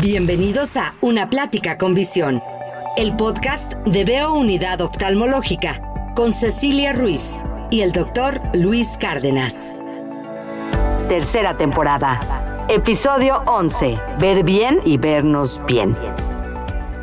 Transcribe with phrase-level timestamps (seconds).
[0.00, 2.40] Bienvenidos a Una Plática con Visión,
[2.96, 5.82] el podcast de Veo Unidad Oftalmológica
[6.14, 7.42] con Cecilia Ruiz
[7.72, 9.76] y el doctor Luis Cárdenas.
[11.08, 15.96] Tercera temporada, episodio 11, Ver bien y vernos bien.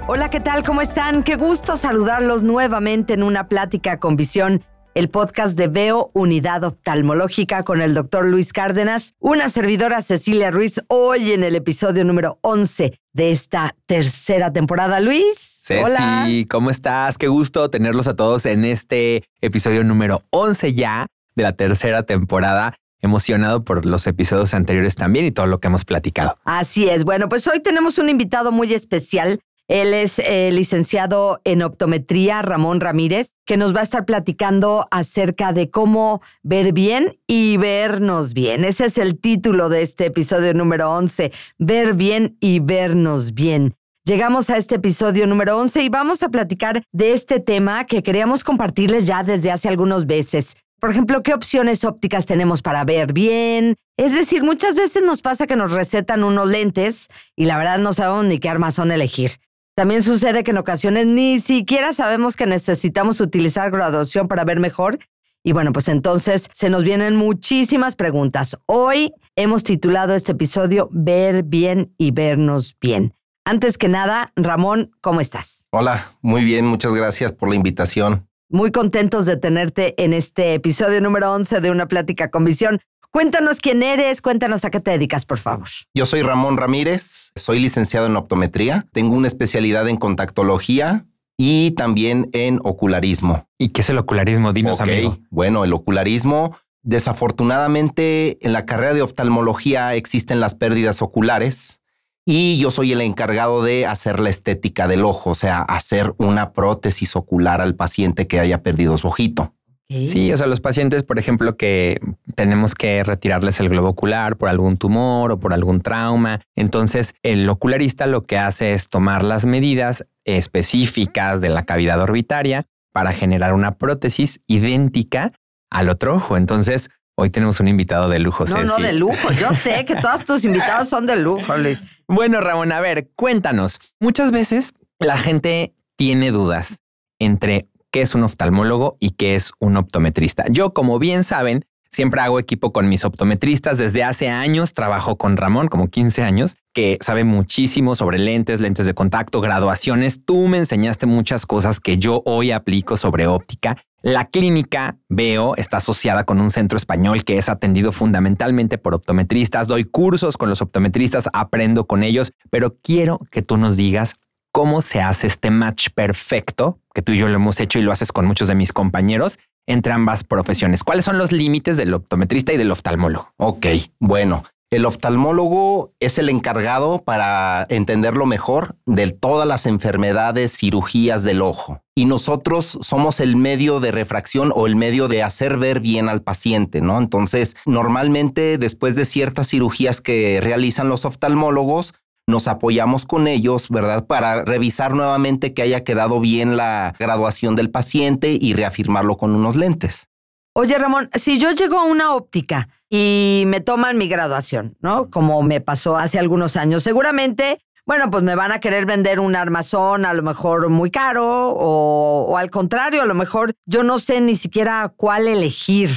[0.07, 0.64] Hola, ¿qué tal?
[0.64, 1.23] ¿Cómo están?
[1.23, 4.64] Qué gusto saludarlos nuevamente en Una Plática con Visión
[4.96, 10.82] el podcast de Veo Unidad Oftalmológica con el doctor Luis Cárdenas, una servidora Cecilia Ruiz,
[10.88, 15.02] hoy en el episodio número 11 de esta tercera temporada.
[15.02, 15.61] Luis.
[15.64, 17.18] Ceci, ¿cómo estás?
[17.18, 22.74] Qué gusto tenerlos a todos en este episodio número 11 ya de la tercera temporada
[23.02, 26.38] emocionado por los episodios anteriores también y todo lo que hemos platicado.
[26.46, 27.04] Así es.
[27.04, 32.80] Bueno, pues hoy tenemos un invitado muy especial él es eh, licenciado en optometría, Ramón
[32.80, 38.64] Ramírez, que nos va a estar platicando acerca de cómo ver bien y vernos bien.
[38.64, 43.75] Ese es el título de este episodio número 11, ver bien y vernos bien.
[44.05, 48.43] Llegamos a este episodio número 11 y vamos a platicar de este tema que queríamos
[48.43, 50.58] compartirles ya desde hace algunos veces.
[50.80, 53.77] Por ejemplo, ¿qué opciones ópticas tenemos para ver bien?
[53.97, 57.93] Es decir, muchas veces nos pasa que nos recetan unos lentes y la verdad no
[57.93, 59.31] sabemos ni qué armazón elegir.
[59.75, 64.99] También sucede que en ocasiones ni siquiera sabemos que necesitamos utilizar graduación para ver mejor.
[65.43, 68.57] Y bueno, pues entonces se nos vienen muchísimas preguntas.
[68.67, 73.15] Hoy hemos titulado este episodio Ver bien y vernos bien.
[73.43, 75.67] Antes que nada, Ramón, ¿cómo estás?
[75.71, 78.29] Hola, muy bien, muchas gracias por la invitación.
[78.47, 82.79] Muy contentos de tenerte en este episodio número 11 de Una Plática con Visión.
[83.16, 85.69] Cuéntanos quién eres, cuéntanos a qué te dedicas, por favor.
[85.94, 91.05] Yo soy Ramón Ramírez, soy licenciado en optometría, tengo una especialidad en contactología
[91.38, 93.47] y también en ocularismo.
[93.58, 94.52] ¿Y qué es el ocularismo?
[94.52, 95.17] Dinos, amigo.
[95.30, 101.80] Bueno, el ocularismo, desafortunadamente, en la carrera de oftalmología existen las pérdidas oculares
[102.25, 106.52] y yo soy el encargado de hacer la estética del ojo, o sea, hacer una
[106.52, 109.53] prótesis ocular al paciente que haya perdido su ojito.
[109.88, 111.99] Sí, o sea, los pacientes, por ejemplo, que
[112.33, 116.42] tenemos que retirarles el globo ocular por algún tumor o por algún trauma.
[116.55, 122.65] Entonces, el ocularista lo que hace es tomar las medidas específicas de la cavidad orbitaria
[122.93, 125.33] para generar una prótesis idéntica
[125.70, 126.36] al otro ojo.
[126.36, 128.46] Entonces, hoy tenemos un invitado de lujo.
[128.46, 129.32] No, no, de lujo.
[129.34, 131.80] Yo sé que todos tus invitados son de lujo, Luis.
[132.08, 133.80] Bueno, Ramón, a ver, cuéntanos.
[134.00, 136.82] Muchas veces la gente tiene dudas
[137.20, 140.44] entre qué es un oftalmólogo y qué es un optometrista.
[140.50, 143.78] Yo, como bien saben, siempre hago equipo con mis optometristas.
[143.78, 148.86] Desde hace años trabajo con Ramón, como 15 años, que sabe muchísimo sobre lentes, lentes
[148.86, 150.26] de contacto, graduaciones.
[150.26, 153.78] Tú me enseñaste muchas cosas que yo hoy aplico sobre óptica.
[154.02, 159.70] La clínica, veo, está asociada con un centro español que es atendido fundamentalmente por optometristas.
[159.70, 164.16] Doy cursos con los optometristas, aprendo con ellos, pero quiero que tú nos digas
[164.56, 167.92] cómo se hace este match perfecto, que tú y yo lo hemos hecho y lo
[167.92, 170.82] haces con muchos de mis compañeros, entre ambas profesiones.
[170.82, 173.34] ¿Cuáles son los límites del optometrista y del oftalmólogo?
[173.36, 173.66] Ok,
[174.00, 174.46] bueno.
[174.72, 181.82] El oftalmólogo es el encargado para entenderlo mejor de todas las enfermedades, cirugías del ojo.
[181.94, 186.22] Y nosotros somos el medio de refracción o el medio de hacer ver bien al
[186.22, 186.98] paciente, ¿no?
[186.98, 191.94] Entonces, normalmente después de ciertas cirugías que realizan los oftalmólogos,
[192.28, 194.06] nos apoyamos con ellos, ¿verdad?
[194.06, 199.56] Para revisar nuevamente que haya quedado bien la graduación del paciente y reafirmarlo con unos
[199.56, 200.08] lentes.
[200.53, 205.09] Oye, Ramón, si yo llego a una óptica y me toman mi graduación, ¿no?
[205.09, 209.35] Como me pasó hace algunos años, seguramente, bueno, pues me van a querer vender un
[209.35, 214.22] armazón a lo mejor muy caro o, al contrario, a lo mejor yo no sé
[214.22, 215.91] ni siquiera cuál elegir.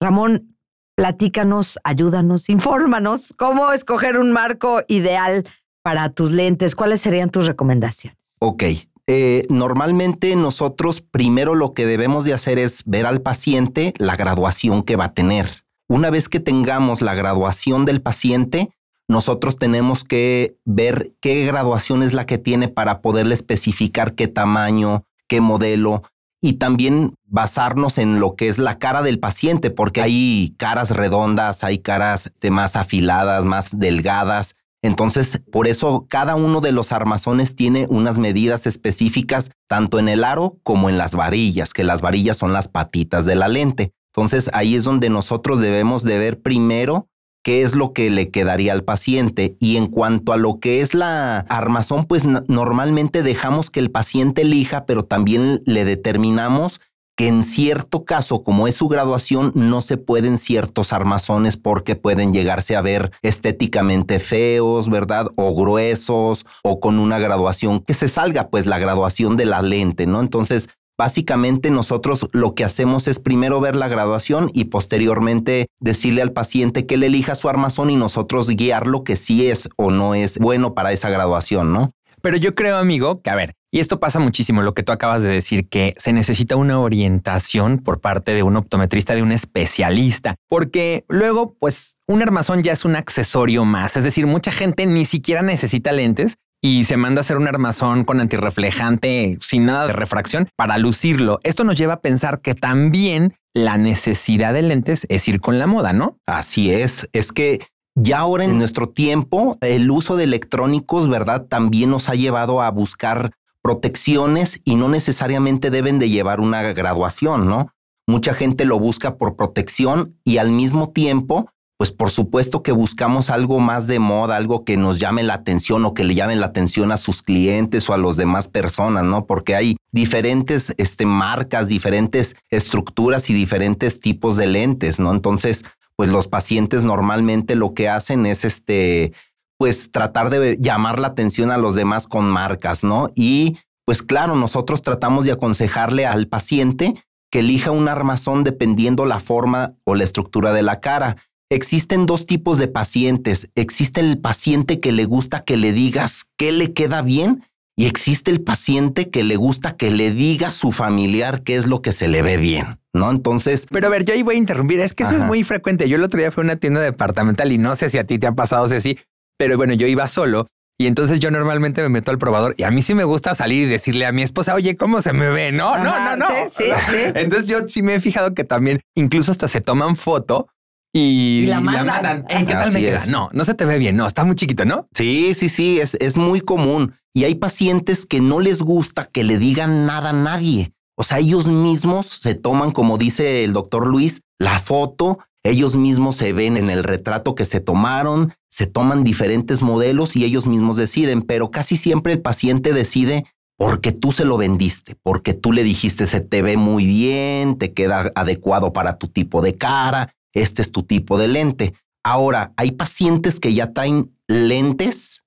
[0.00, 0.56] Ramón,
[0.96, 5.44] platícanos, ayúdanos, infórmanos cómo escoger un marco ideal
[5.82, 8.18] para tus lentes, ¿cuáles serían tus recomendaciones?
[8.38, 8.64] Ok.
[9.08, 14.82] Eh, normalmente nosotros primero lo que debemos de hacer es ver al paciente la graduación
[14.82, 15.64] que va a tener.
[15.88, 18.70] Una vez que tengamos la graduación del paciente,
[19.08, 25.04] nosotros tenemos que ver qué graduación es la que tiene para poderle especificar qué tamaño,
[25.28, 26.02] qué modelo
[26.40, 31.62] y también basarnos en lo que es la cara del paciente, porque hay caras redondas,
[31.62, 34.56] hay caras más afiladas, más delgadas.
[34.82, 40.24] Entonces, por eso cada uno de los armazones tiene unas medidas específicas, tanto en el
[40.24, 43.92] aro como en las varillas, que las varillas son las patitas de la lente.
[44.14, 47.08] Entonces, ahí es donde nosotros debemos de ver primero
[47.42, 49.56] qué es lo que le quedaría al paciente.
[49.60, 54.42] Y en cuanto a lo que es la armazón, pues normalmente dejamos que el paciente
[54.42, 56.80] elija, pero también le determinamos
[57.22, 62.74] en cierto caso, como es su graduación, no se pueden ciertos armazones porque pueden llegarse
[62.74, 65.28] a ver estéticamente feos, ¿verdad?
[65.36, 70.06] O gruesos o con una graduación que se salga pues la graduación de la lente,
[70.06, 70.20] ¿no?
[70.20, 76.32] Entonces, Básicamente nosotros lo que hacemos es primero ver la graduación y posteriormente decirle al
[76.32, 80.38] paciente que él elija su armazón y nosotros guiarlo que si es o no es
[80.38, 81.92] bueno para esa graduación, ¿no?
[82.22, 85.22] Pero yo creo, amigo, que a ver, y esto pasa muchísimo, lo que tú acabas
[85.22, 90.36] de decir, que se necesita una orientación por parte de un optometrista, de un especialista,
[90.48, 93.96] porque luego, pues, un armazón ya es un accesorio más.
[93.96, 98.04] Es decir, mucha gente ni siquiera necesita lentes y se manda a hacer un armazón
[98.04, 101.40] con antirreflejante sin nada de refracción para lucirlo.
[101.42, 105.66] Esto nos lleva a pensar que también la necesidad de lentes es ir con la
[105.66, 106.18] moda, ¿no?
[106.26, 107.60] Así es, es que
[107.94, 111.46] ya ahora en nuestro tiempo, el uso de electrónicos, ¿verdad?
[111.46, 117.48] También nos ha llevado a buscar protecciones y no necesariamente deben de llevar una graduación,
[117.48, 117.70] ¿no?
[118.06, 123.30] Mucha gente lo busca por protección y al mismo tiempo, pues por supuesto que buscamos
[123.30, 126.46] algo más de moda, algo que nos llame la atención o que le llame la
[126.46, 129.26] atención a sus clientes o a las demás personas, ¿no?
[129.26, 135.12] Porque hay diferentes este, marcas, diferentes estructuras y diferentes tipos de lentes, ¿no?
[135.12, 135.64] Entonces,
[135.96, 139.12] pues los pacientes normalmente lo que hacen es este,
[139.58, 143.10] pues tratar de llamar la atención a los demás con marcas, ¿no?
[143.14, 146.94] Y pues claro, nosotros tratamos de aconsejarle al paciente
[147.30, 151.16] que elija un armazón dependiendo la forma o la estructura de la cara.
[151.50, 153.50] Existen dos tipos de pacientes.
[153.54, 157.44] Existe el paciente que le gusta que le digas qué le queda bien
[157.76, 161.66] y existe el paciente que le gusta que le diga a su familiar qué es
[161.66, 162.81] lo que se le ve bien.
[162.92, 163.10] ¿No?
[163.10, 163.66] Entonces.
[163.70, 164.80] Pero a ver, yo ahí voy a interrumpir.
[164.80, 165.88] Es que eso es muy frecuente.
[165.88, 168.18] Yo el otro día fui a una tienda departamental y no sé si a ti
[168.18, 168.98] te ha pasado, sí,
[169.38, 170.46] pero bueno, yo iba solo.
[170.78, 173.64] Y entonces yo normalmente me meto al probador y a mí sí me gusta salir
[173.64, 175.52] y decirle a mi esposa, oye, ¿cómo se me ve?
[175.52, 176.26] No, no, no, no.
[176.52, 180.48] Sí, sí, Entonces yo sí me he fijado que también incluso hasta se toman foto
[180.92, 182.24] y, la mandan.
[182.26, 183.06] ¿qué tal me queda?
[183.06, 183.96] No, no se te ve bien.
[183.96, 184.88] No, está muy chiquito, ¿no?
[184.92, 186.94] Sí, sí, sí, es, es muy común.
[187.14, 190.72] Y hay pacientes que no les gusta que le digan nada a nadie.
[190.96, 196.16] O sea, ellos mismos se toman, como dice el doctor Luis, la foto, ellos mismos
[196.16, 200.76] se ven en el retrato que se tomaron, se toman diferentes modelos y ellos mismos
[200.76, 203.24] deciden, pero casi siempre el paciente decide
[203.56, 207.72] porque tú se lo vendiste, porque tú le dijiste se te ve muy bien, te
[207.72, 211.74] queda adecuado para tu tipo de cara, este es tu tipo de lente.
[212.04, 215.22] Ahora, hay pacientes que ya traen lentes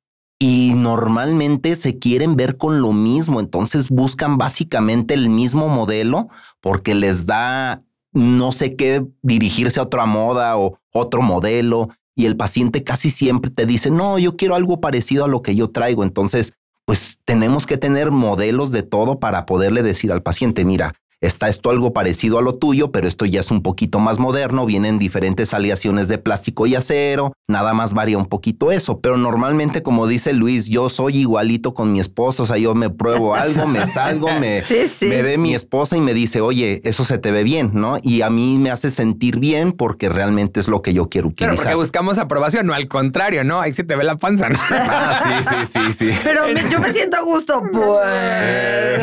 [0.47, 6.29] y normalmente se quieren ver con lo mismo, entonces buscan básicamente el mismo modelo
[6.61, 7.81] porque les da
[8.13, 13.49] no sé qué dirigirse a otra moda o otro modelo y el paciente casi siempre
[13.49, 16.53] te dice, no, yo quiero algo parecido a lo que yo traigo, entonces
[16.85, 20.93] pues tenemos que tener modelos de todo para poderle decir al paciente, mira,
[21.25, 24.67] Está esto algo parecido a lo tuyo, pero esto ya es un poquito más moderno,
[24.67, 29.81] vienen diferentes aleaciones de plástico y acero, nada más varía un poquito eso, pero normalmente
[29.81, 33.65] como dice Luis, yo soy igualito con mi esposa, o sea, yo me pruebo algo,
[33.65, 34.63] me salgo, me,
[35.01, 37.97] me ve mi esposa y me dice, oye, eso se te ve bien, ¿no?
[38.03, 41.55] Y a mí me hace sentir bien porque realmente es lo que yo quiero utilizar.
[41.55, 43.61] Porque buscamos aprobación, no al contrario, ¿no?
[43.61, 44.59] Ahí se te ve la panza, ¿no?
[44.69, 46.19] ah, sí, sí, sí, sí.
[46.23, 49.01] Pero yo me siento a gusto, pues.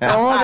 [0.12, 0.36] ¿Cómo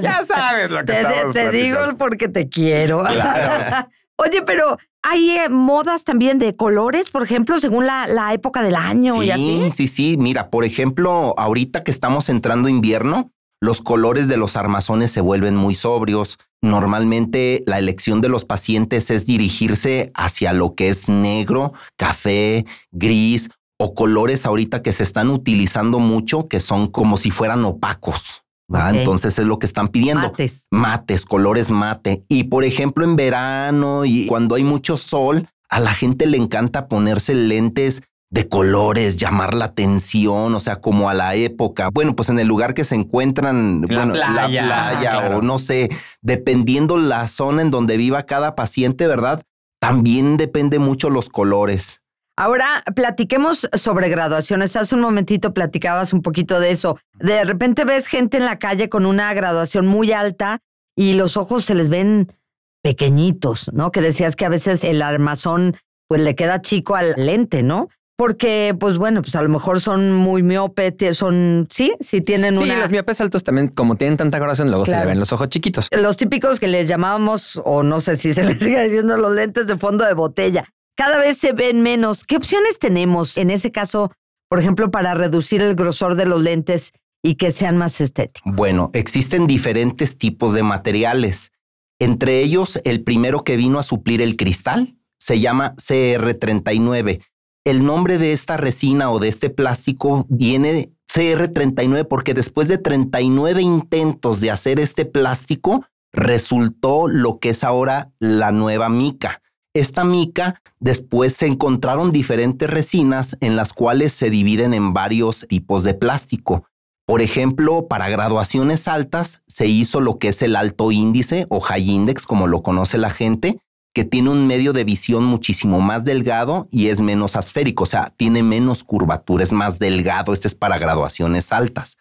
[0.00, 3.02] ya sabes lo que Te, te digo porque te quiero.
[4.20, 8.74] Oye, pero hay eh, modas también de colores, por ejemplo, según la, la época del
[8.74, 9.70] año y así.
[9.70, 15.10] Sí, sí, Mira, por ejemplo, ahorita que estamos entrando invierno, los colores de los armazones
[15.10, 16.38] se vuelven muy sobrios.
[16.62, 23.50] Normalmente la elección de los pacientes es dirigirse hacia lo que es negro, café, gris
[23.78, 28.42] o colores ahorita que se están utilizando mucho que son como si fueran opacos.
[28.68, 30.28] Entonces es lo que están pidiendo.
[30.28, 30.66] Mates.
[30.70, 32.24] Mates, colores mate.
[32.28, 36.88] Y por ejemplo, en verano y cuando hay mucho sol, a la gente le encanta
[36.88, 41.88] ponerse lentes de colores, llamar la atención, o sea, como a la época.
[41.92, 45.58] Bueno, pues en el lugar que se encuentran, la bueno, playa, la playa o no
[45.58, 45.88] sé,
[46.20, 49.42] dependiendo la zona en donde viva cada paciente, ¿verdad?
[49.80, 52.02] También depende mucho los colores.
[52.40, 54.76] Ahora platiquemos sobre graduaciones.
[54.76, 56.96] Hace un momentito platicabas un poquito de eso.
[57.14, 60.60] De repente ves gente en la calle con una graduación muy alta
[60.96, 62.32] y los ojos se les ven
[62.80, 63.90] pequeñitos, ¿no?
[63.90, 67.88] Que decías que a veces el armazón pues le queda chico al lente, ¿no?
[68.16, 72.62] Porque, pues bueno, pues a lo mejor son muy miopes, son, sí, sí tienen sí,
[72.62, 72.74] una...
[72.74, 75.48] Sí, los miopes altos también, como tienen tanta graduación, luego se le ven los ojos
[75.48, 75.88] chiquitos.
[75.90, 79.66] Los típicos que les llamábamos, o no sé si se les sigue diciendo los lentes
[79.66, 82.24] de fondo de botella cada vez se ven menos.
[82.24, 84.10] ¿Qué opciones tenemos en ese caso,
[84.48, 88.52] por ejemplo, para reducir el grosor de los lentes y que sean más estéticos?
[88.52, 91.52] Bueno, existen diferentes tipos de materiales.
[92.00, 97.22] Entre ellos, el primero que vino a suplir el cristal se llama CR39.
[97.64, 103.62] El nombre de esta resina o de este plástico viene CR39 porque después de 39
[103.62, 109.42] intentos de hacer este plástico, resultó lo que es ahora la nueva mica.
[109.78, 115.84] Esta mica después se encontraron diferentes resinas en las cuales se dividen en varios tipos
[115.84, 116.64] de plástico.
[117.06, 121.90] Por ejemplo, para graduaciones altas se hizo lo que es el alto índice o high
[121.90, 123.60] index, como lo conoce la gente,
[123.94, 128.12] que tiene un medio de visión muchísimo más delgado y es menos asférico, o sea,
[128.16, 131.98] tiene menos curvatura, es más delgado, este es para graduaciones altas.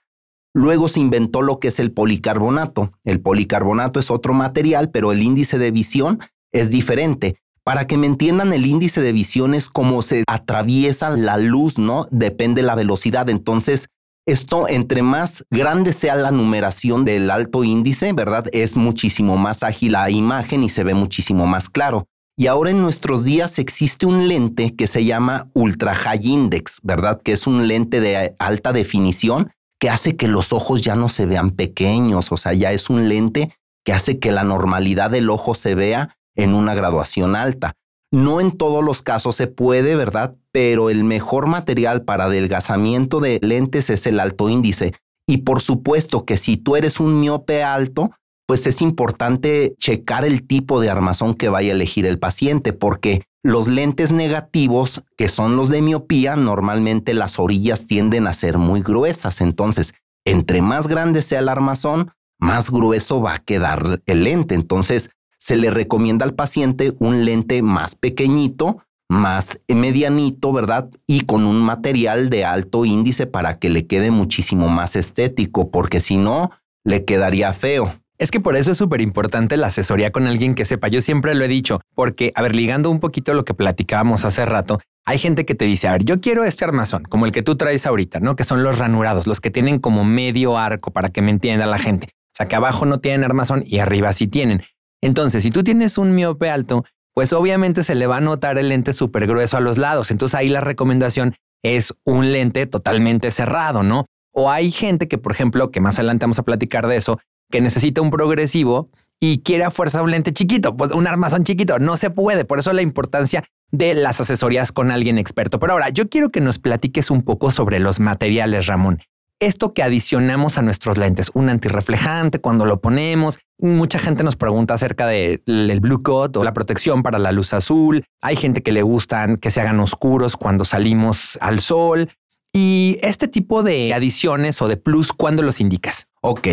[0.52, 2.92] Luego se inventó lo que es el policarbonato.
[3.04, 6.18] El policarbonato es otro material, pero el índice de visión
[6.52, 7.38] es diferente.
[7.68, 12.08] Para que me entiendan, el índice de visión es como se atraviesa la luz, ¿no?
[12.12, 13.30] Depende la velocidad.
[13.30, 13.90] Entonces,
[14.26, 18.46] esto, entre más grande sea la numeración del alto índice, ¿verdad?
[18.54, 22.06] Es muchísimo más ágil la imagen y se ve muchísimo más claro.
[22.38, 27.22] Y ahora en nuestros días existe un lente que se llama Ultra High Index, ¿verdad?
[27.22, 31.26] Que es un lente de alta definición que hace que los ojos ya no se
[31.26, 33.52] vean pequeños, o sea, ya es un lente
[33.84, 37.74] que hace que la normalidad del ojo se vea en una graduación alta.
[38.12, 40.36] No en todos los casos se puede, ¿verdad?
[40.54, 44.94] Pero el mejor material para adelgazamiento de lentes es el alto índice.
[45.28, 48.12] Y por supuesto que si tú eres un miope alto,
[48.48, 53.24] pues es importante checar el tipo de armazón que vaya a elegir el paciente, porque
[53.44, 58.82] los lentes negativos, que son los de miopía, normalmente las orillas tienden a ser muy
[58.82, 59.42] gruesas.
[59.42, 59.94] Entonces,
[60.26, 64.56] entre más grande sea el armazón, más grueso va a quedar el lente.
[64.56, 65.10] Entonces,
[65.48, 70.90] se le recomienda al paciente un lente más pequeñito, más medianito, ¿verdad?
[71.08, 76.02] Y con un material de alto índice para que le quede muchísimo más estético, porque
[76.02, 76.52] si no,
[76.84, 77.94] le quedaría feo.
[78.18, 80.90] Es que por eso es súper importante la asesoría con alguien que sepa.
[80.90, 84.46] Yo siempre lo he dicho, porque, a ver, ligando un poquito lo que platicábamos hace
[84.46, 87.42] rato, hay gente que te dice, a ver, yo quiero este armazón, como el que
[87.42, 88.36] tú traes ahorita, ¿no?
[88.36, 91.80] Que son los ranurados, los que tienen como medio arco para que me entienda la
[91.80, 92.08] gente.
[92.08, 94.62] O sea, que abajo no tienen armazón y arriba sí tienen.
[95.02, 98.70] Entonces, si tú tienes un miope alto, pues obviamente se le va a notar el
[98.70, 100.12] lente súper grueso a los lados.
[100.12, 104.06] Entonces ahí la recomendación es un lente totalmente cerrado, ¿no?
[104.32, 107.60] O hay gente que, por ejemplo, que más adelante vamos a platicar de eso, que
[107.60, 111.80] necesita un progresivo y quiere a fuerza un lente chiquito, pues un armazón chiquito.
[111.80, 112.46] No se puede.
[112.46, 115.60] Por eso la importancia de las asesorías con alguien experto.
[115.60, 119.00] Pero ahora yo quiero que nos platiques un poco sobre los materiales, Ramón
[119.40, 123.40] esto que adicionamos a nuestros lentes, un antirreflejante cuando lo ponemos.
[123.60, 128.06] Mucha gente nos pregunta acerca del blue coat o la protección para la luz azul.
[128.22, 132.10] Hay gente que le gustan que se hagan oscuros cuando salimos al sol.
[132.54, 136.08] Y este tipo de adiciones o de plus, ¿cuándo los indicas?
[136.22, 136.48] Ok.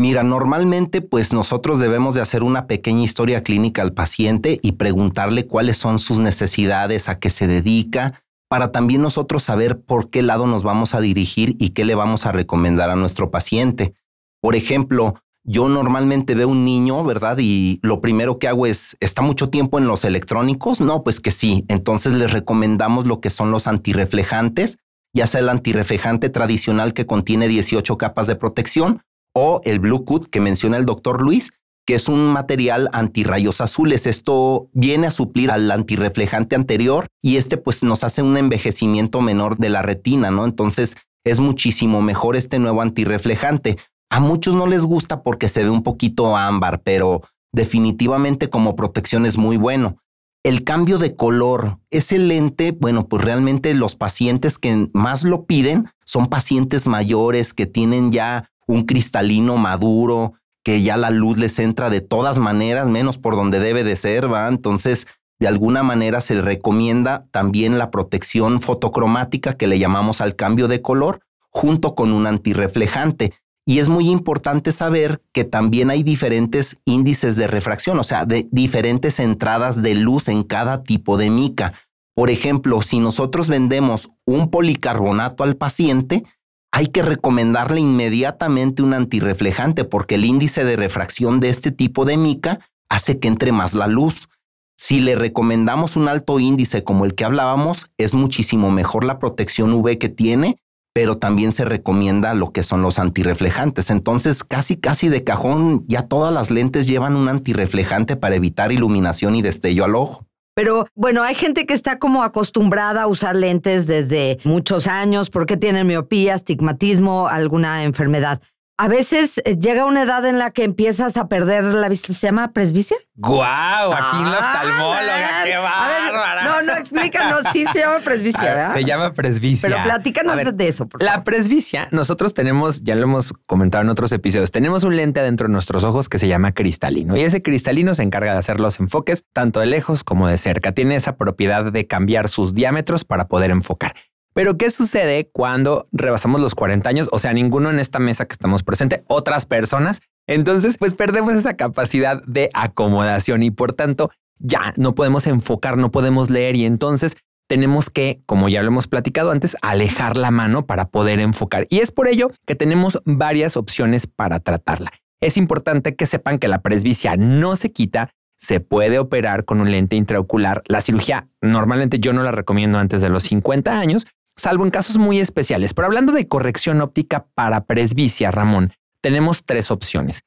[0.00, 5.46] Mira, normalmente pues nosotros debemos de hacer una pequeña historia clínica al paciente y preguntarle
[5.46, 10.46] cuáles son sus necesidades, a qué se dedica, para también nosotros saber por qué lado
[10.46, 13.94] nos vamos a dirigir y qué le vamos a recomendar a nuestro paciente.
[14.40, 15.14] Por ejemplo,
[15.44, 17.38] yo normalmente veo un niño, ¿verdad?
[17.40, 20.80] Y lo primero que hago es, ¿está mucho tiempo en los electrónicos?
[20.80, 21.64] No, pues que sí.
[21.68, 24.78] Entonces les recomendamos lo que son los antirreflejantes,
[25.14, 29.02] ya sea el antirreflejante tradicional que contiene 18 capas de protección
[29.34, 31.50] o el Blue Cut que menciona el doctor Luis,
[31.88, 34.06] que es un material antirrayos azules.
[34.06, 39.56] Esto viene a suplir al antirreflejante anterior y este pues nos hace un envejecimiento menor
[39.56, 40.44] de la retina, ¿no?
[40.44, 43.78] Entonces es muchísimo mejor este nuevo antirreflejante.
[44.10, 47.22] A muchos no les gusta porque se ve un poquito ámbar, pero
[47.54, 49.96] definitivamente como protección es muy bueno.
[50.44, 55.88] El cambio de color, ese lente, bueno, pues realmente los pacientes que más lo piden
[56.04, 60.34] son pacientes mayores que tienen ya un cristalino maduro,
[60.68, 64.30] que ya la luz les entra de todas maneras, menos por donde debe de ser,
[64.30, 64.46] ¿va?
[64.48, 65.06] Entonces,
[65.40, 70.82] de alguna manera se recomienda también la protección fotocromática que le llamamos al cambio de
[70.82, 73.32] color, junto con un antirreflejante.
[73.64, 78.46] Y es muy importante saber que también hay diferentes índices de refracción, o sea, de
[78.52, 81.72] diferentes entradas de luz en cada tipo de mica.
[82.14, 86.24] Por ejemplo, si nosotros vendemos un policarbonato al paciente,
[86.72, 92.16] hay que recomendarle inmediatamente un antirreflejante porque el índice de refracción de este tipo de
[92.16, 94.28] mica hace que entre más la luz.
[94.76, 99.72] Si le recomendamos un alto índice como el que hablábamos, es muchísimo mejor la protección
[99.72, 100.56] UV que tiene,
[100.92, 103.90] pero también se recomienda lo que son los antirreflejantes.
[103.90, 109.34] Entonces, casi casi de cajón, ya todas las lentes llevan un antirreflejante para evitar iluminación
[109.34, 110.26] y destello al ojo.
[110.58, 115.56] Pero bueno, hay gente que está como acostumbrada a usar lentes desde muchos años porque
[115.56, 118.42] tienen miopía, astigmatismo, alguna enfermedad
[118.80, 122.12] a veces eh, llega una edad en la que empiezas a perder la vista.
[122.12, 122.96] ¿Se llama presbicia?
[123.16, 123.92] ¡Guau!
[123.92, 126.44] Aquí en la oftalmóloga, qué bárbara.
[126.44, 127.42] no, no, explícanos.
[127.52, 128.74] Sí se llama presbicia, ¿verdad?
[128.74, 129.68] Se llama presbicia.
[129.68, 131.16] Pero platícanos de eso, por favor.
[131.16, 135.48] La presbicia, nosotros tenemos, ya lo hemos comentado en otros episodios, tenemos un lente adentro
[135.48, 137.16] de nuestros ojos que se llama cristalino.
[137.16, 140.70] Y ese cristalino se encarga de hacer los enfoques tanto de lejos como de cerca.
[140.70, 143.94] Tiene esa propiedad de cambiar sus diámetros para poder enfocar.
[144.38, 147.08] Pero ¿qué sucede cuando rebasamos los 40 años?
[147.10, 150.00] O sea, ninguno en esta mesa que estamos presente, otras personas.
[150.28, 155.90] Entonces, pues perdemos esa capacidad de acomodación y por tanto ya no podemos enfocar, no
[155.90, 157.16] podemos leer y entonces
[157.48, 161.66] tenemos que, como ya lo hemos platicado antes, alejar la mano para poder enfocar.
[161.68, 164.92] Y es por ello que tenemos varias opciones para tratarla.
[165.20, 169.72] Es importante que sepan que la presbicia no se quita, se puede operar con un
[169.72, 170.62] lente intraocular.
[170.68, 174.06] La cirugía normalmente yo no la recomiendo antes de los 50 años,
[174.38, 175.74] salvo en casos muy especiales.
[175.74, 180.22] Pero hablando de corrección óptica para presbicia, Ramón, tenemos tres opciones.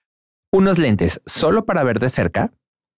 [0.52, 2.52] Unos lentes solo para ver de cerca,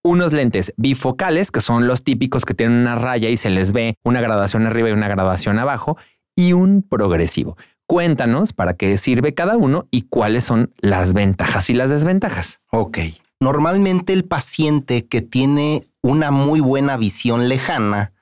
[0.03, 3.95] unos lentes bifocales, que son los típicos que tienen una raya y se les ve
[4.03, 5.97] una graduación arriba y una graduación abajo,
[6.35, 7.57] y un progresivo.
[7.85, 12.59] Cuéntanos para qué sirve cada uno y cuáles son las ventajas y las desventajas.
[12.71, 12.97] Ok.
[13.39, 18.13] Normalmente el paciente que tiene una muy buena visión lejana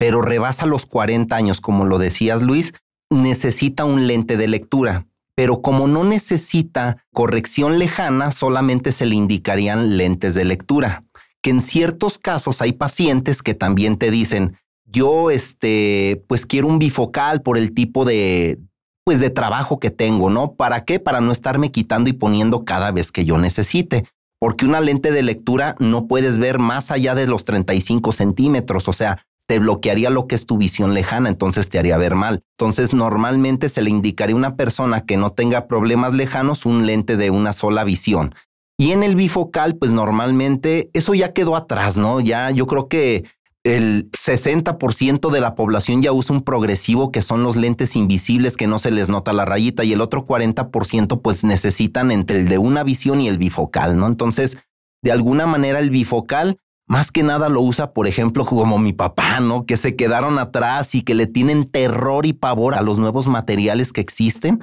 [0.00, 2.72] pero rebasa los 40 años, como lo decías Luis,
[3.10, 5.06] necesita un lente de lectura.
[5.34, 11.04] Pero como no necesita corrección lejana, solamente se le indicarían lentes de lectura.
[11.42, 16.78] Que en ciertos casos hay pacientes que también te dicen, yo este, pues quiero un
[16.78, 18.58] bifocal por el tipo de,
[19.04, 20.54] pues de trabajo que tengo, ¿no?
[20.54, 20.98] ¿Para qué?
[20.98, 24.06] Para no estarme quitando y poniendo cada vez que yo necesite.
[24.38, 28.94] Porque una lente de lectura no puedes ver más allá de los 35 centímetros, o
[28.94, 32.44] sea, te bloquearía lo que es tu visión lejana, entonces te haría ver mal.
[32.56, 37.16] Entonces normalmente se le indicaría a una persona que no tenga problemas lejanos un lente
[37.16, 38.32] de una sola visión.
[38.78, 42.20] Y en el bifocal, pues normalmente eso ya quedó atrás, ¿no?
[42.20, 43.24] Ya yo creo que
[43.64, 48.68] el 60% de la población ya usa un progresivo que son los lentes invisibles que
[48.68, 52.58] no se les nota la rayita y el otro 40% pues necesitan entre el de
[52.58, 54.06] una visión y el bifocal, ¿no?
[54.06, 54.58] Entonces,
[55.02, 56.60] de alguna manera el bifocal
[56.90, 59.64] más que nada lo usa, por ejemplo, como mi papá, ¿no?
[59.64, 63.92] Que se quedaron atrás y que le tienen terror y pavor a los nuevos materiales
[63.92, 64.58] que existen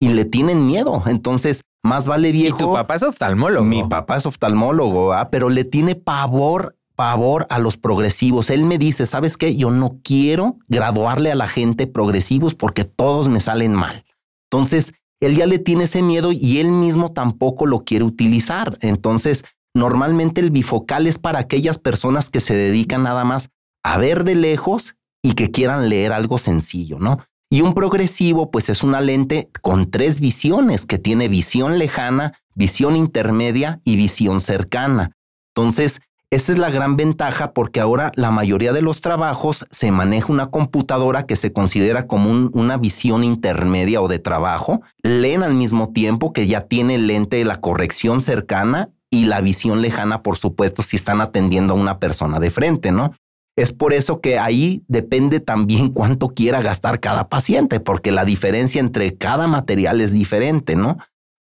[0.00, 1.02] y le tienen miedo.
[1.06, 2.54] Entonces, más vale viejo.
[2.54, 3.64] Y tu papá es oftalmólogo.
[3.64, 5.28] Mi papá es oftalmólogo, ¿ah?
[5.30, 8.50] pero le tiene pavor, pavor a los progresivos.
[8.50, 9.56] Él me dice, ¿sabes qué?
[9.56, 14.04] Yo no quiero graduarle a la gente progresivos porque todos me salen mal.
[14.52, 18.78] Entonces, él ya le tiene ese miedo y él mismo tampoco lo quiere utilizar.
[18.82, 23.50] Entonces, Normalmente el bifocal es para aquellas personas que se dedican nada más
[23.82, 27.18] a ver de lejos y que quieran leer algo sencillo, ¿no?
[27.50, 32.96] Y un progresivo, pues es una lente con tres visiones, que tiene visión lejana, visión
[32.96, 35.12] intermedia y visión cercana.
[35.54, 40.32] Entonces, esa es la gran ventaja porque ahora la mayoría de los trabajos se maneja
[40.32, 44.80] una computadora que se considera como una visión intermedia o de trabajo.
[45.02, 49.82] Leen al mismo tiempo que ya tiene lente de la corrección cercana y la visión
[49.82, 53.12] lejana, por supuesto, si están atendiendo a una persona de frente, ¿no?
[53.56, 58.80] Es por eso que ahí depende también cuánto quiera gastar cada paciente, porque la diferencia
[58.80, 60.96] entre cada material es diferente, ¿no?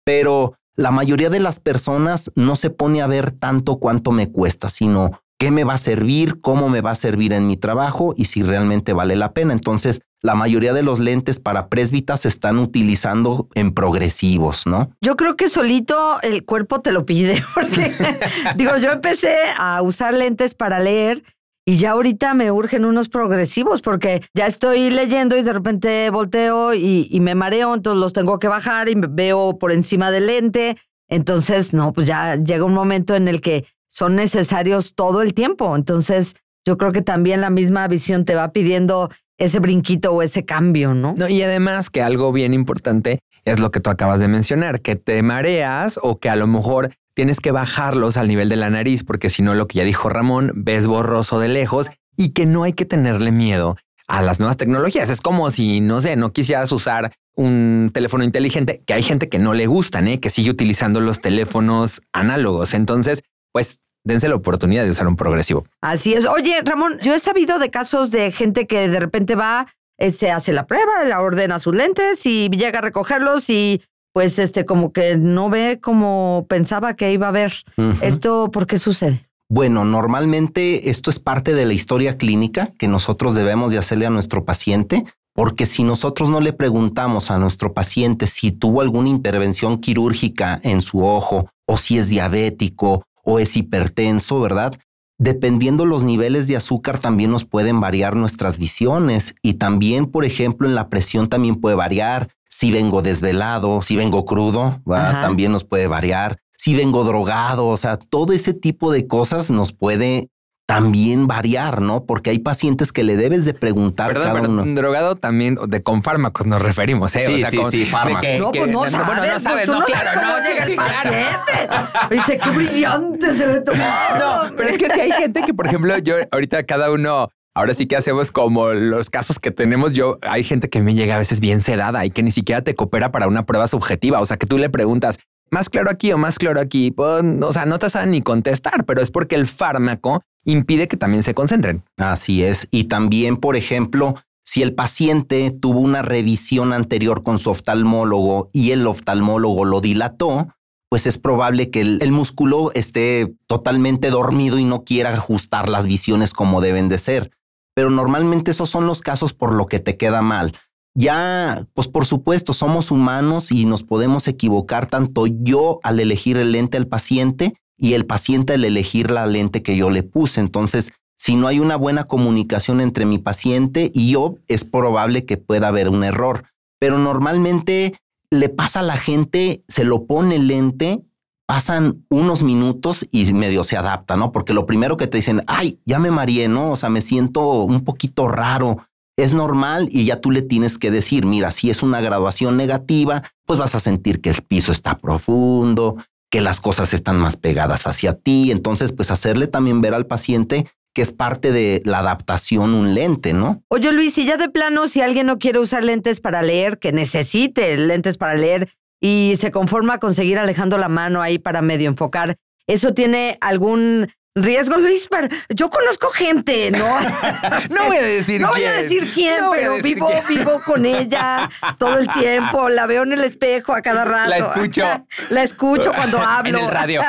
[0.03, 4.69] Pero la mayoría de las personas no se pone a ver tanto cuánto me cuesta,
[4.69, 8.25] sino qué me va a servir, cómo me va a servir en mi trabajo y
[8.25, 9.53] si realmente vale la pena.
[9.53, 14.91] Entonces, la mayoría de los lentes para presbitas se están utilizando en progresivos, ¿no?
[15.01, 17.93] Yo creo que solito el cuerpo te lo pide, porque
[18.55, 21.23] digo, yo empecé a usar lentes para leer
[21.65, 26.73] y ya ahorita me urgen unos progresivos porque ya estoy leyendo y de repente volteo
[26.73, 30.77] y, y me mareo, entonces los tengo que bajar y veo por encima del lente.
[31.09, 35.75] Entonces, no, pues ya llega un momento en el que son necesarios todo el tiempo.
[35.75, 40.45] Entonces, yo creo que también la misma visión te va pidiendo ese brinquito o ese
[40.45, 41.15] cambio, ¿no?
[41.17, 44.95] No, y además que algo bien importante es lo que tú acabas de mencionar, que
[44.95, 49.03] te mareas o que a lo mejor tienes que bajarlos al nivel de la nariz,
[49.03, 52.63] porque si no, lo que ya dijo Ramón, ves borroso de lejos y que no
[52.63, 55.09] hay que tenerle miedo a las nuevas tecnologías.
[55.09, 59.39] Es como si, no sé, no quisieras usar un teléfono inteligente, que hay gente que
[59.39, 60.19] no le gustan, ¿eh?
[60.19, 62.73] que sigue utilizando los teléfonos análogos.
[62.73, 63.21] Entonces,
[63.53, 65.65] pues dense la oportunidad de usar un progresivo.
[65.81, 66.25] Así es.
[66.25, 70.31] Oye, Ramón, yo he sabido de casos de gente que de repente va, eh, se
[70.31, 73.81] hace la prueba, la ordena sus lentes y llega a recogerlos y
[74.13, 77.53] pues este como que no ve como pensaba que iba a ver.
[78.01, 79.29] ¿Esto por qué sucede?
[79.51, 84.11] Bueno, normalmente esto es parte de la historia clínica que nosotros debemos de hacerle a
[84.11, 89.79] nuestro paciente, porque si nosotros no le preguntamos a nuestro paciente si tuvo alguna intervención
[89.79, 94.73] quirúrgica en su ojo o si es diabético o es hipertenso, ¿verdad?
[95.19, 100.67] Dependiendo los niveles de azúcar también nos pueden variar nuestras visiones y también, por ejemplo,
[100.67, 102.29] en la presión también puede variar.
[102.49, 106.39] Si vengo desvelado, si vengo crudo, también nos puede variar.
[106.57, 110.29] Si vengo drogado, o sea, todo ese tipo de cosas nos puede
[110.69, 112.03] también variar, ¿no?
[112.03, 114.63] Porque hay pacientes que le debes de preguntar Perdón, cada uno.
[114.75, 117.23] drogado también de con fármacos nos referimos, ¿eh?
[117.25, 118.29] Sí, o sea, sí, con, sí, fármacos.
[118.37, 122.11] no, pues no, sabes, bueno, no sabes, no, claro, no, llega el paciente.
[122.11, 124.43] Dice, qué brillante se ve tomado.
[124.45, 127.73] No, pero es que si hay gente que, por ejemplo, yo ahorita cada uno Ahora
[127.73, 129.91] sí que hacemos como los casos que tenemos.
[129.93, 132.75] Yo hay gente que me llega a veces bien sedada y que ni siquiera te
[132.75, 134.21] coopera para una prueba subjetiva.
[134.21, 135.17] O sea, que tú le preguntas
[135.49, 136.91] más claro aquí o más claro aquí.
[136.91, 140.97] Pues, o sea, no te saben ni contestar, pero es porque el fármaco impide que
[140.97, 141.83] también se concentren.
[141.97, 142.67] Así es.
[142.71, 148.71] Y también, por ejemplo, si el paciente tuvo una revisión anterior con su oftalmólogo y
[148.71, 150.47] el oftalmólogo lo dilató,
[150.89, 156.33] pues es probable que el, músculo esté totalmente dormido y no quiera ajustar las visiones
[156.33, 157.31] como deben de ser.
[157.75, 160.53] Pero normalmente esos son los casos por lo que te queda mal.
[160.95, 166.51] Ya, pues por supuesto, somos humanos y nos podemos equivocar tanto yo al elegir el
[166.51, 170.41] lente al paciente y el paciente al elegir la lente que yo le puse.
[170.41, 175.37] Entonces, si no hay una buena comunicación entre mi paciente y yo, es probable que
[175.37, 176.45] pueda haber un error.
[176.79, 177.95] Pero normalmente
[178.31, 181.03] le pasa a la gente, se lo pone el lente,
[181.45, 184.31] pasan unos minutos y medio se adapta, ¿no?
[184.31, 186.71] Porque lo primero que te dicen, ay, ya me mareé, ¿no?
[186.71, 188.77] O sea, me siento un poquito raro.
[189.17, 193.23] Es normal y ya tú le tienes que decir, mira, si es una graduación negativa,
[193.45, 195.97] pues vas a sentir que el piso está profundo,
[196.29, 198.51] que las cosas están más pegadas hacia ti.
[198.51, 203.33] Entonces, pues hacerle también ver al paciente que es parte de la adaptación un lente,
[203.33, 203.63] ¿no?
[203.69, 206.91] Oye, Luis, y ya de plano, si alguien no quiere usar lentes para leer, que
[206.91, 211.89] necesite lentes para leer y se conforma a conseguir alejando la mano ahí para medio
[211.89, 212.37] enfocar,
[212.67, 216.85] ¿eso tiene algún Riesgo, Luis, pero yo conozco gente, ¿no?
[217.69, 218.65] no voy a decir no quién.
[218.67, 222.69] No voy a decir quién, pero vivo, vivo con ella todo el tiempo.
[222.69, 224.29] La veo en el espejo a cada rato.
[224.29, 224.83] La escucho.
[225.29, 226.49] La escucho cuando hablo.
[226.59, 227.01] En el radio.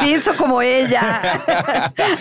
[0.00, 1.20] Pienso como ella.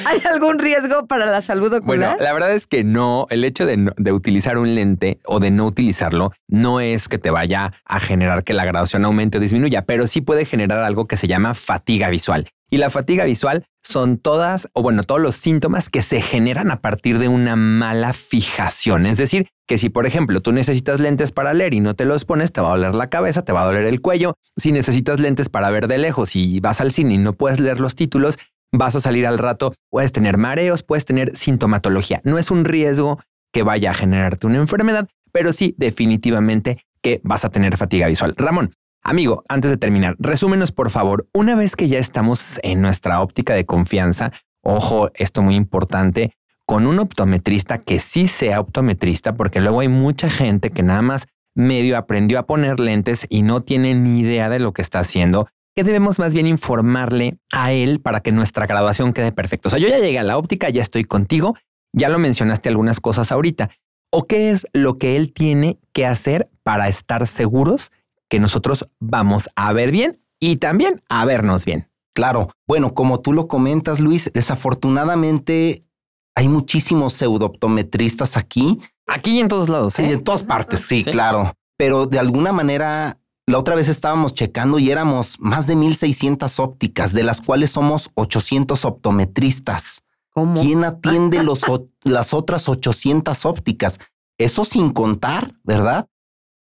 [0.05, 1.83] ¿Hay algún riesgo para la salud ocular?
[2.15, 3.27] Bueno, la verdad es que no.
[3.29, 7.29] El hecho de, de utilizar un lente o de no utilizarlo no es que te
[7.29, 11.17] vaya a generar que la graduación aumente o disminuya, pero sí puede generar algo que
[11.17, 12.47] se llama fatiga visual.
[12.73, 16.81] Y la fatiga visual son todas, o bueno, todos los síntomas que se generan a
[16.81, 19.05] partir de una mala fijación.
[19.05, 22.25] Es decir, que si por ejemplo tú necesitas lentes para leer y no te los
[22.25, 24.33] pones, te va a doler la cabeza, te va a doler el cuello.
[24.57, 27.79] Si necesitas lentes para ver de lejos y vas al cine y no puedes leer
[27.79, 28.39] los títulos,
[28.71, 32.21] vas a salir al rato, puedes tener mareos, puedes tener sintomatología.
[32.23, 33.19] No es un riesgo
[33.51, 38.33] que vaya a generarte una enfermedad, pero sí definitivamente que vas a tener fatiga visual.
[38.36, 38.73] Ramón,
[39.06, 43.54] Amigo, antes de terminar, resúmenos por favor, una vez que ya estamos en nuestra óptica
[43.54, 46.32] de confianza, ojo, esto muy importante,
[46.66, 51.28] con un optometrista que sí sea optometrista, porque luego hay mucha gente que nada más
[51.54, 55.50] medio aprendió a poner lentes y no tiene ni idea de lo que está haciendo,
[55.76, 59.68] que debemos más bien informarle a él para que nuestra graduación quede perfecta.
[59.68, 61.58] O sea, yo ya llegué a la óptica, ya estoy contigo,
[61.92, 63.70] ya lo mencionaste algunas cosas ahorita.
[64.12, 67.92] ¿O qué es lo que él tiene que hacer para estar seguros
[68.34, 71.91] que nosotros vamos a ver bien y también a vernos bien.
[72.15, 75.86] Claro, bueno, como tú lo comentas, Luis, desafortunadamente
[76.34, 78.80] hay muchísimos pseudooptometristas aquí.
[79.06, 79.93] Aquí y en todos lados.
[79.93, 80.13] Sí, ¿eh?
[80.13, 81.54] en todas partes, sí, claro.
[81.78, 87.13] Pero de alguna manera, la otra vez estábamos checando y éramos más de 1600 ópticas,
[87.13, 90.02] de las cuales somos 800 optometristas.
[90.32, 90.60] ¿Cómo?
[90.60, 91.62] ¿Quién atiende los,
[92.02, 94.00] las otras 800 ópticas?
[94.39, 96.08] Eso sin contar, ¿verdad?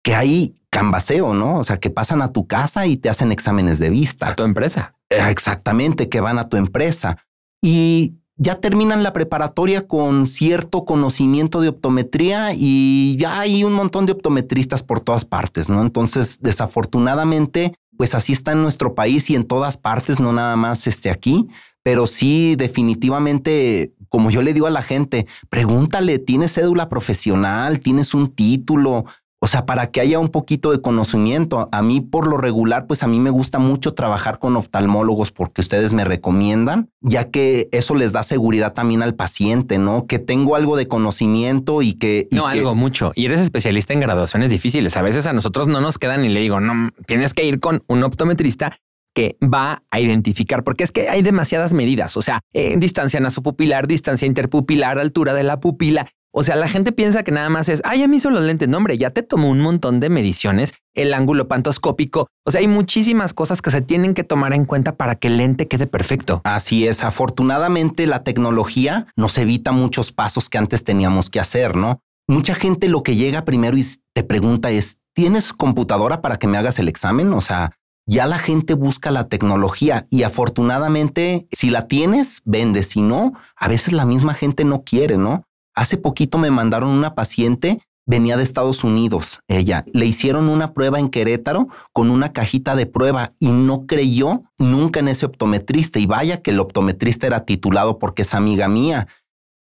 [0.03, 1.59] Que hay cambaseo, ¿no?
[1.59, 4.29] O sea, que pasan a tu casa y te hacen exámenes de vista.
[4.29, 4.95] A tu empresa.
[5.09, 7.17] Eh, exactamente, que van a tu empresa.
[7.61, 14.05] Y ya terminan la preparatoria con cierto conocimiento de optometría y ya hay un montón
[14.05, 15.81] de optometristas por todas partes, ¿no?
[15.81, 20.87] Entonces, desafortunadamente, pues así está en nuestro país y en todas partes, no nada más
[20.87, 21.47] este aquí,
[21.83, 27.79] pero sí definitivamente, como yo le digo a la gente, pregúntale, ¿tienes cédula profesional?
[27.79, 29.05] ¿Tienes un título?
[29.43, 31.67] O sea, para que haya un poquito de conocimiento.
[31.73, 35.59] A mí, por lo regular, pues a mí me gusta mucho trabajar con oftalmólogos porque
[35.59, 40.07] ustedes me recomiendan, ya que eso les da seguridad también al paciente, ¿no?
[40.07, 42.29] Que tengo algo de conocimiento y que...
[42.31, 43.11] no, algo mucho.
[43.15, 44.95] Y eres especialista en graduaciones difíciles.
[44.95, 47.83] A veces a nosotros no nos quedan y le digo, no, tienes que ir con
[47.87, 48.77] un optometrista
[49.13, 53.87] que va a identificar, porque es que hay demasiadas medidas, o sea, eh, distancia nasopupilar,
[53.87, 56.07] distancia interpupilar, altura de la pupila.
[56.35, 58.67] O sea, la gente piensa que nada más es, ay, ya me hizo los lentes.
[58.67, 62.27] No, hombre, ya te tomó un montón de mediciones, el ángulo pantoscópico.
[62.43, 65.37] O sea, hay muchísimas cosas que se tienen que tomar en cuenta para que el
[65.37, 66.41] lente quede perfecto.
[66.43, 67.03] Así es.
[67.03, 71.99] Afortunadamente, la tecnología nos evita muchos pasos que antes teníamos que hacer, ¿no?
[72.27, 76.57] Mucha gente lo que llega primero y te pregunta es, ¿tienes computadora para que me
[76.57, 77.31] hagas el examen?
[77.33, 77.73] O sea,
[78.07, 82.81] ya la gente busca la tecnología y afortunadamente si la tienes, vende.
[82.81, 85.45] Si no, a veces la misma gente no quiere, ¿no?
[85.75, 89.85] Hace poquito me mandaron una paciente, venía de Estados Unidos, ella.
[89.93, 94.99] Le hicieron una prueba en Querétaro con una cajita de prueba y no creyó nunca
[94.99, 95.99] en ese optometrista.
[95.99, 99.07] Y vaya que el optometrista era titulado porque es amiga mía.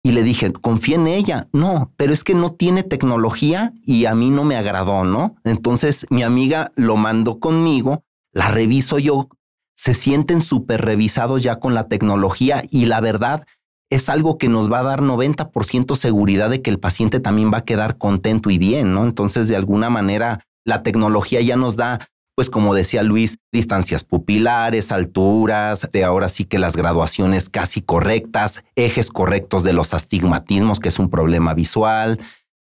[0.03, 1.49] Y le dije, confía en ella.
[1.53, 5.37] No, pero es que no tiene tecnología y a mí no me agradó, ¿no?
[5.44, 9.29] Entonces mi amiga lo mandó conmigo la reviso yo,
[9.77, 13.46] se sienten súper revisados ya con la tecnología y la verdad
[13.90, 17.59] es algo que nos va a dar 90% seguridad de que el paciente también va
[17.59, 19.05] a quedar contento y bien, ¿no?
[19.05, 24.92] Entonces, de alguna manera, la tecnología ya nos da, pues como decía Luis, distancias pupilares,
[24.92, 30.88] alturas, de ahora sí que las graduaciones casi correctas, ejes correctos de los astigmatismos, que
[30.88, 32.20] es un problema visual,